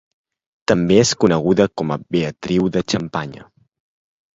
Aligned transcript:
També 0.71 0.97
és 1.01 1.11
coneguda 1.25 1.69
com 1.83 1.95
a 1.97 2.01
Beatriu 2.17 2.69
de 2.79 2.87
Xampanya. 2.91 3.51